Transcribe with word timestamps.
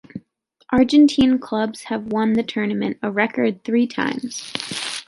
Argentine 0.71 1.37
clubs 1.37 1.83
have 1.83 2.07
won 2.11 2.33
the 2.33 2.41
tournament 2.41 2.97
a 3.03 3.11
record 3.11 3.63
three 3.63 3.85
times. 3.85 4.51